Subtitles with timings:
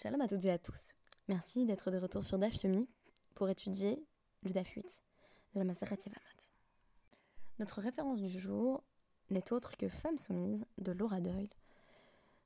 [0.00, 0.94] Shalom à toutes et à tous.
[1.26, 2.54] Merci d'être de retour sur DAF
[3.34, 4.06] pour étudier
[4.44, 5.02] le DAF 8
[5.54, 6.52] de la Maseret Yevamot.
[7.58, 8.84] Notre référence du jour
[9.30, 11.48] n'est autre que Femme soumise de Laura Doyle,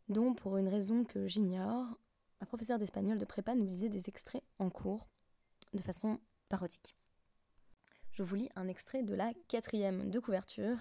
[0.08, 1.98] dont, pour une raison que j'ignore,
[2.40, 5.06] un professeur d'espagnol de prépa nous disait des extraits en cours
[5.74, 6.96] de façon parodique.
[8.12, 10.78] Je vous lis un extrait de la quatrième de couverture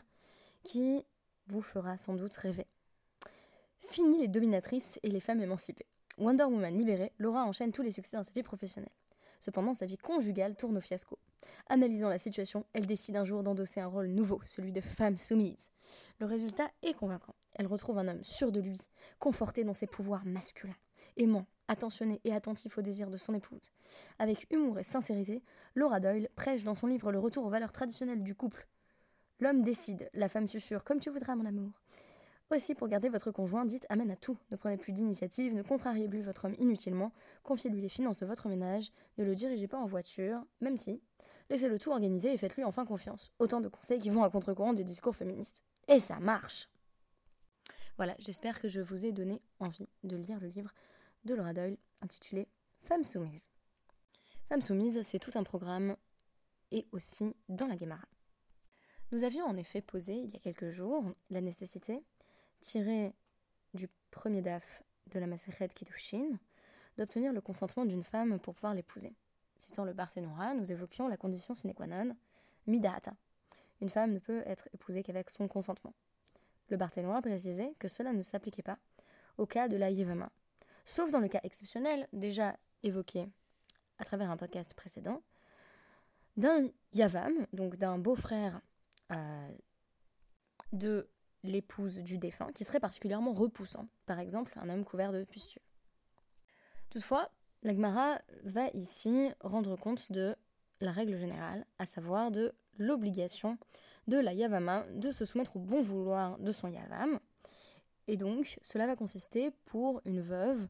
[0.64, 1.06] qui
[1.48, 2.68] vous fera sans doute rêver.
[3.82, 5.91] Fini les dominatrices et les femmes émancipées.
[6.22, 8.92] Wonder Woman libérée, Laura enchaîne tous les succès dans sa vie professionnelle.
[9.40, 11.18] Cependant, sa vie conjugale tourne au fiasco.
[11.68, 15.72] Analysant la situation, elle décide un jour d'endosser un rôle nouveau, celui de femme soumise.
[16.20, 17.34] Le résultat est convaincant.
[17.56, 18.80] Elle retrouve un homme sûr de lui,
[19.18, 20.76] conforté dans ses pouvoirs masculins,
[21.18, 23.72] aimant, attentionné et attentif aux désirs de son épouse.
[24.20, 25.42] Avec humour et sincérité,
[25.74, 28.68] Laura Doyle prêche dans son livre le retour aux valeurs traditionnelles du couple.
[29.40, 31.72] L'homme décide, la femme susurre comme tu voudras mon amour.
[32.52, 34.38] Aussi, pour garder votre conjoint, dites amène à tout.
[34.52, 38.50] Ne prenez plus d'initiative, ne contrariez plus votre homme inutilement, confiez-lui les finances de votre
[38.50, 41.02] ménage, ne le dirigez pas en voiture, même si.
[41.50, 43.32] Laissez-le tout organiser et faites-lui enfin confiance.
[43.40, 45.64] Autant de conseils qui vont à contre-courant des discours féministes.
[45.88, 46.68] Et ça marche
[47.96, 50.74] Voilà, j'espère que je vous ai donné envie de lire le livre
[51.24, 52.50] de Laura Doyle intitulé
[52.82, 53.48] Femme soumise.
[54.50, 55.96] Femme soumise, c'est tout un programme
[56.72, 58.08] et aussi dans la Guémara.
[59.14, 62.04] Nous avions en effet posé il y a quelques jours la nécessité
[62.62, 63.14] tiré
[63.74, 66.38] du premier daf de la Masechet Kiddushin,
[66.98, 69.14] d'obtenir le consentement d'une femme pour pouvoir l'épouser.
[69.58, 72.16] Citant le Barthénora, nous évoquions la condition sine qua non,
[72.68, 73.14] midata.
[73.82, 75.94] Une femme ne peut être épousée qu'avec son consentement.
[76.70, 78.78] Le Barthénora précisait que cela ne s'appliquait pas
[79.38, 80.32] au cas de la Yevama,
[80.86, 83.28] sauf dans le cas exceptionnel déjà évoqué
[83.98, 85.22] à travers un podcast précédent,
[86.38, 88.62] d'un Yavam, donc d'un beau-frère
[89.12, 89.50] euh,
[90.72, 91.08] de
[91.44, 95.62] l'épouse du défunt, qui serait particulièrement repoussant, par exemple un homme couvert de pustules.
[96.90, 97.30] Toutefois,
[97.64, 100.36] l'Agmara va ici rendre compte de
[100.82, 103.58] la règle générale, à savoir de l'obligation
[104.08, 107.20] de la Yavama de se soumettre au bon vouloir de son Yavam.
[108.08, 110.68] Et donc, cela va consister pour une veuve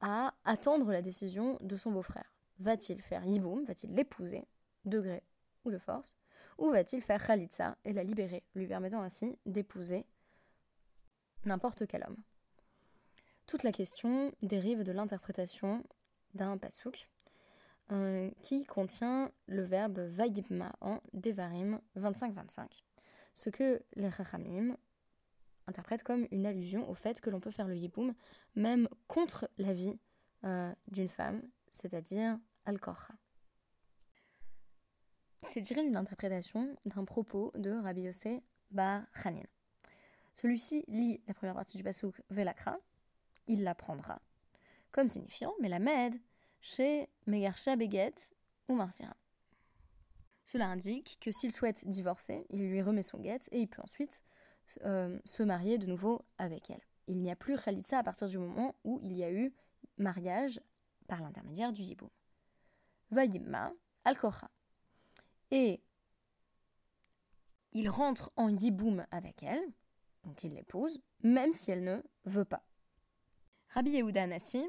[0.00, 2.34] à attendre la décision de son beau-frère.
[2.58, 4.44] Va-t-il faire Yiboum, va-t-il l'épouser,
[4.84, 5.22] de gré
[5.64, 6.16] ou de force,
[6.58, 10.04] ou va-t-il faire Khalitsa et la libérer, lui permettant ainsi d'épouser
[11.44, 12.18] n'importe quel homme?
[13.46, 15.84] Toute la question dérive de l'interprétation
[16.34, 17.08] d'un pasouk
[17.90, 22.80] euh, qui contient le verbe vaidibma en Devarim 25-25,
[23.34, 24.76] ce que les Rachamim
[25.66, 28.14] interprètent comme une allusion au fait que l'on peut faire le yiboum
[28.54, 29.98] même contre la vie
[30.44, 33.14] euh, d'une femme, c'est-à-dire al-korha
[35.42, 39.42] c'est tiré d'une interprétation d'un propos de Rabbi Yossé Bar Hanin.
[40.34, 42.78] Celui-ci lit la première partie du Basouk Velakra,
[43.48, 44.22] il la prendra,
[44.92, 46.14] comme signifiant Melamed
[46.60, 48.14] chez Megarsha Beget
[48.68, 49.16] ou Martira.
[50.44, 54.22] Cela indique que s'il souhaite divorcer, il lui remet son guet et il peut ensuite
[54.84, 56.80] euh, se marier de nouveau avec elle.
[57.08, 59.52] Il n'y a plus Khalitsa à partir du moment où il y a eu
[59.98, 60.60] mariage
[61.08, 62.10] par l'intermédiaire du Yiboum.
[63.10, 63.72] Vayimma
[64.04, 64.50] al-Kocha
[65.52, 65.80] et
[67.72, 69.62] il rentre en yiboum avec elle,
[70.24, 72.64] donc il l'épouse, même si elle ne veut pas.
[73.68, 74.64] Rabbi Yehuda Nassi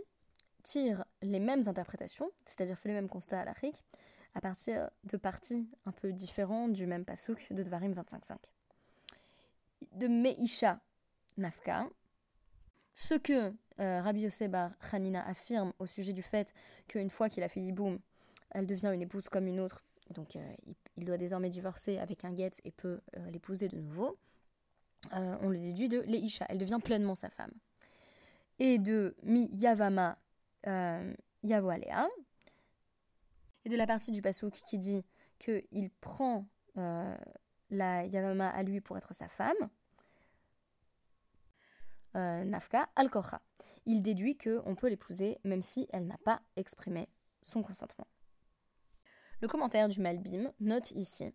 [0.62, 3.82] tire les mêmes interprétations, c'est-à-dire fait les mêmes constats à l'Afrique,
[4.36, 8.38] à partir de parties un peu différentes du même pasouk de Dvarim 25.5.
[9.94, 10.80] De Meisha
[11.38, 11.88] Nafka,
[12.94, 16.54] ce que euh, Rabbi Yoseba Hanina affirme au sujet du fait
[16.88, 18.00] qu'une fois qu'il a fait Yiboum,
[18.52, 20.56] elle devient une épouse comme une autre donc euh,
[20.98, 24.18] il, doit désormais divorcer avec un Getz et peut euh, l'épouser de nouveau,
[25.14, 27.52] euh, on le déduit de Leisha, elle devient pleinement sa femme.
[28.60, 30.18] Et de Mi Yavama
[31.44, 32.08] Yavoalea,
[33.66, 35.04] et de la partie du Pasouk qui dit
[35.40, 39.70] qu'il prend la Yavama à lui pour être sa femme,
[42.14, 43.10] Nafka al
[43.86, 47.10] Il déduit qu'on peut l'épouser même si elle n'a pas exprimé
[47.42, 48.08] son consentement.
[49.44, 51.26] Le commentaire du Malbim note ici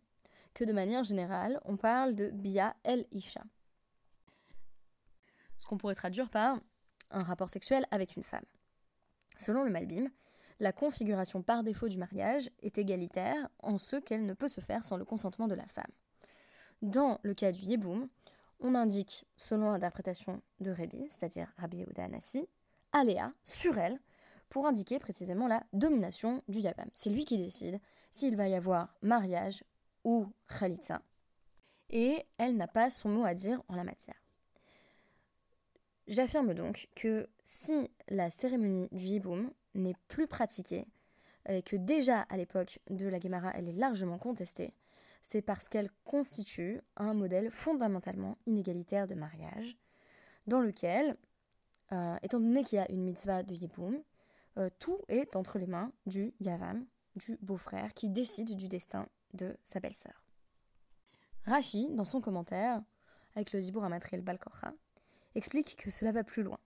[0.55, 3.45] que de manière générale, on parle de Bia el Isha.
[5.59, 6.59] Ce qu'on pourrait traduire par
[7.11, 8.47] un rapport sexuel avec une femme.
[9.37, 10.09] Selon le Malbim,
[10.59, 14.87] la configuration par défaut du mariage est égalitaire en ce qu'elle ne peut se faire
[14.87, 15.93] sans le consentement de la femme.
[16.81, 18.09] Dans le cas du Yeboum,
[18.61, 22.49] on indique, selon l'interprétation de Rabbi, c'est-à-dire Rabbi Yehuda Anassi,
[22.93, 24.01] Aléa, sur elle,
[24.49, 26.89] pour indiquer précisément la domination du Yabam.
[26.95, 27.79] C'est lui qui décide
[28.11, 29.65] s'il va y avoir mariage
[30.05, 31.03] ou khalitsa.
[31.91, 34.23] Et elle n'a pas son mot à dire en la matière.
[36.07, 40.87] J'affirme donc que si la cérémonie du Yiboum n'est plus pratiquée,
[41.49, 44.73] et que déjà à l'époque de la Gemara elle est largement contestée,
[45.23, 49.77] c'est parce qu'elle constitue un modèle fondamentalement inégalitaire de mariage,
[50.47, 51.17] dans lequel,
[51.93, 54.03] euh, étant donné qu'il y a une mitzvah de Yiboum,
[54.57, 56.87] euh, tout est entre les mains du Yavam,
[57.19, 60.25] du beau-frère, qui décide du destin de sa belle-sœur.
[61.45, 62.83] Rashi, dans son commentaire,
[63.35, 64.73] avec le Zibur Amatriel Balkorcha,
[65.35, 66.59] explique que cela va plus loin.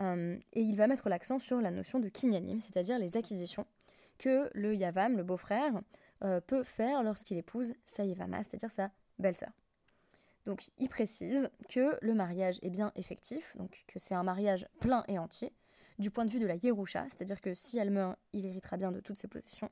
[0.00, 3.66] Euh, et il va mettre l'accent sur la notion de kinyanim, c'est-à-dire les acquisitions
[4.18, 5.82] que le Yavam, le beau-frère,
[6.22, 9.52] euh, peut faire lorsqu'il épouse sa Yavama, c'est-à-dire sa belle-sœur.
[10.44, 15.04] Donc il précise que le mariage est bien effectif, donc que c'est un mariage plein
[15.08, 15.52] et entier,
[15.98, 18.92] du point de vue de la Yerusha, c'est-à-dire que si elle meurt, il héritera bien
[18.92, 19.70] de toutes ses possessions.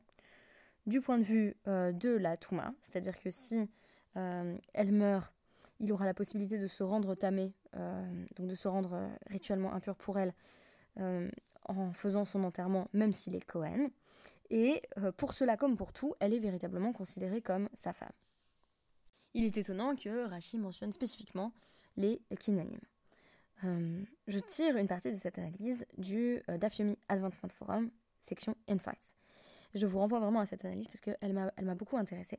[0.87, 3.69] Du point de vue euh, de la Touma, c'est-à-dire que si
[4.15, 5.35] elle meurt,
[5.81, 9.73] il aura la possibilité de se rendre tamé, euh, donc de se rendre euh, rituellement
[9.73, 10.33] impur pour elle
[10.99, 11.31] euh,
[11.65, 13.91] en faisant son enterrement, même s'il est Cohen.
[14.51, 14.83] Et
[15.17, 18.13] pour cela comme pour tout, elle est véritablement considérée comme sa femme.
[19.33, 21.53] Il est étonnant que Rashi mentionne spécifiquement
[21.97, 22.79] les Kinanim.
[23.63, 27.91] Je tire une partie de cette analyse du Dafyomi Advancement Forum,
[28.21, 29.17] section Insights.
[29.75, 32.39] Je vous renvoie vraiment à cette analyse parce qu'elle m'a beaucoup intéressée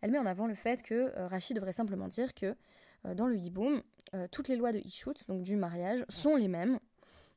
[0.00, 2.56] elle met en avant le fait que euh, Rachid devrait simplement dire que
[3.04, 3.82] euh, dans le hiboum,
[4.14, 6.78] euh, toutes les lois de Ishut, donc du mariage, sont les mêmes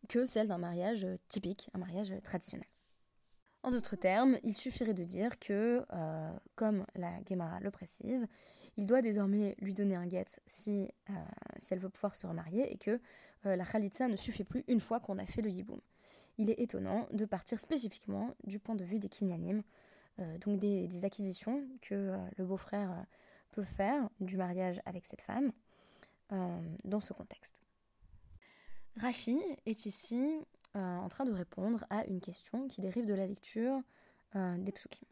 [0.09, 2.67] que celles d'un mariage typique, un mariage traditionnel.
[3.63, 5.85] En d'autres termes, il suffirait de dire que,
[6.55, 8.27] comme la Gemara le précise,
[8.75, 10.89] il doit désormais lui donner un guet si,
[11.57, 12.99] si elle veut pouvoir se remarier et que
[13.45, 15.79] la Khalitsa ne suffit plus une fois qu'on a fait le yiboum.
[16.37, 19.63] Il est étonnant de partir spécifiquement du point de vue des kinyanim,
[20.19, 23.03] euh, donc des, acquisitions que euh, le beau-frère euh,
[23.51, 25.51] peut faire du mariage avec cette femme
[26.83, 27.61] dans ce contexte.
[28.97, 30.39] Rachi est ici
[30.75, 33.81] en train de répondre à une question qui dérive de la lecture
[34.35, 35.05] des psukim.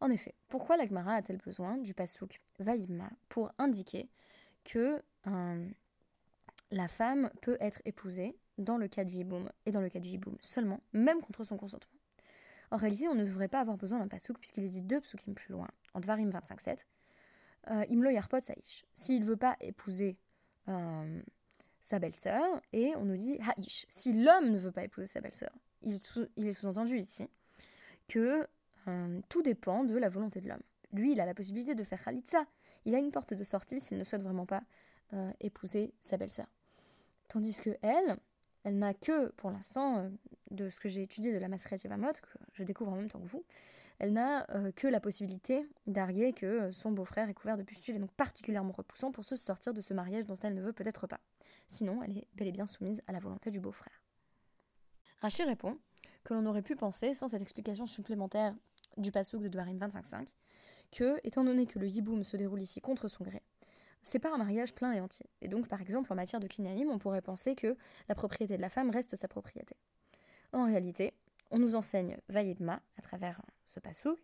[0.00, 4.08] En effet, pourquoi l'Agmara a-t-elle besoin du pasuk Vaïma pour indiquer
[4.64, 5.02] que
[6.70, 10.08] la femme peut être épousée dans le cas du hiboum et dans le cas du
[10.08, 12.00] hiboum seulement, même contre son consentement?
[12.70, 15.34] En réalité, on ne devrait pas avoir besoin d'un pasouk puisqu'il est dit deux psukim
[15.34, 16.84] plus loin, en Dvarim 25.7.
[17.70, 18.84] Euh, Imlo Yarpot Saïch.
[18.94, 20.16] S'il ne veut pas épouser
[20.68, 21.22] euh,
[21.90, 23.86] sa belle-sœur, et on nous dit Haïch.
[23.88, 25.50] Si l'homme ne veut pas épouser sa belle-sœur,
[25.82, 27.28] il, est sous-entendu ici
[28.08, 28.46] que
[28.88, 30.62] euh, tout dépend de la volonté de l'homme.
[30.92, 32.44] Lui, il a la possibilité de faire Khalitsa.
[32.84, 34.62] Il a une porte de sortie s'il ne souhaite vraiment pas
[35.40, 36.46] épouser sa belle-sœur.
[37.28, 38.16] Tandis que elle,
[38.64, 40.10] elle n'a que, pour l'instant,
[40.50, 43.20] de ce que j'ai étudié de la Maseret Yevamot, que je découvre en même temps
[43.20, 43.44] que vous,
[43.98, 47.96] elle n'a euh, que la possibilité d'arguer que euh, son beau-frère est couvert de pustules
[47.96, 51.06] et donc particulièrement repoussant pour se sortir de ce mariage dont elle ne veut peut-être
[51.06, 51.20] pas.
[51.68, 54.02] Sinon, elle est bel et bien soumise à la volonté du beau-frère.
[55.20, 55.78] Rachid répond
[56.24, 58.54] que l'on aurait pu penser, sans cette explication supplémentaire
[58.96, 60.26] du pasouk de Dwarim 25.5,
[60.90, 63.42] que, étant donné que le yiboum se déroule ici contre son gré,
[64.02, 65.26] c'est pas un mariage plein et entier.
[65.40, 67.76] Et donc, par exemple, en matière de kinaïm, on pourrait penser que
[68.08, 69.76] la propriété de la femme reste sa propriété.
[70.52, 71.14] En réalité,
[71.50, 74.18] on nous enseigne Vayibma à travers ce pasouk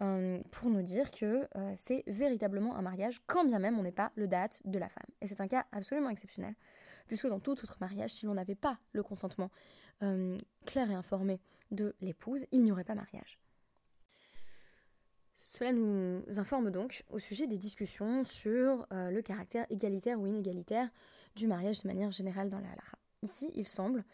[0.00, 3.92] euh, pour nous dire que euh, c'est véritablement un mariage quand bien même on n'est
[3.92, 5.06] pas le date de la femme.
[5.20, 6.54] Et c'est un cas absolument exceptionnel,
[7.08, 9.50] puisque dans tout autre mariage, si l'on n'avait pas le consentement
[10.02, 11.40] euh, clair et informé
[11.70, 13.38] de l'épouse, il n'y aurait pas mariage.
[15.44, 20.88] Cela nous informe donc au sujet des discussions sur le caractère égalitaire ou inégalitaire
[21.34, 22.96] du mariage de manière générale dans la halakha.
[23.22, 24.04] Ici, il semble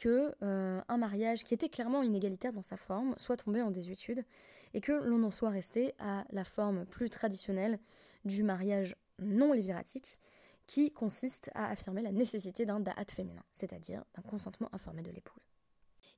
[0.00, 4.24] que euh, un mariage qui était clairement inégalitaire dans sa forme soit tombé en désuétude
[4.72, 7.78] et que l'on en soit resté à la forme plus traditionnelle
[8.24, 10.18] du mariage non léviratique
[10.66, 15.42] qui consiste à affirmer la nécessité d'un da'at féminin, c'est-à-dire d'un consentement informé de l'épouse.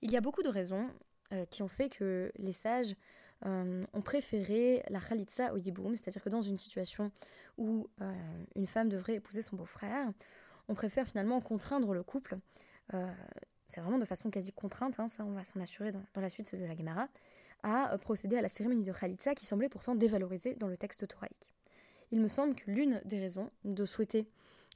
[0.00, 0.88] Il y a beaucoup de raisons
[1.32, 2.94] euh, qui ont fait que les sages
[3.46, 4.02] euh, ont
[4.90, 7.10] la khalitsa au yiboum, c'est-à-dire que dans une situation
[7.58, 7.88] où
[8.54, 10.10] une femme devrait épouser son beau-frère,
[10.68, 12.38] on préfère finalement contraindre le couple
[13.72, 16.54] c'est vraiment de façon quasi contrainte, hein, ça on va s'en assurer dans, la suite
[16.54, 17.08] de la Gemara,
[17.62, 21.08] à euh, procéder à la cérémonie de Khalitsa qui semblait pourtant dévalorisée dans le texte
[21.08, 21.48] thoraïque.
[22.10, 24.28] Il me semble que l'une des raisons de souhaiter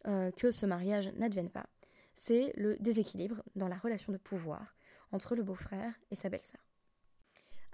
[0.06, 1.66] euh, que ce mariage n'advienne pas,
[2.14, 4.76] c'est le déséquilibre dans la relation de pouvoir
[5.12, 6.60] entre le beau-frère et sa belle-sœur.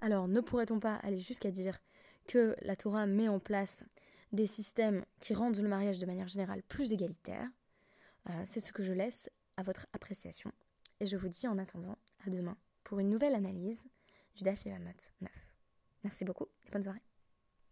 [0.02, 1.78] Alors, ne pourrait-on pas aller jusqu'à dire
[2.26, 3.84] que la Torah met en place
[4.32, 7.48] des systèmes qui rendent le mariage de manière générale plus égalitaire?
[8.28, 10.50] Euh, C'est ce que je laisse à votre appréciation
[10.98, 13.86] et je vous dis en attendant à demain pour une nouvelle analyse
[14.34, 15.12] du DAF 9.
[16.02, 17.11] Merci beaucoup et bonne soirée.